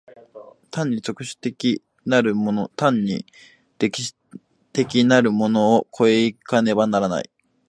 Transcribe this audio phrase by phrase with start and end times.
[0.71, 3.23] 単に特殊的なるもの単に
[3.77, 4.15] 歴史
[4.73, 7.29] 的なるものを越え行かねばならない。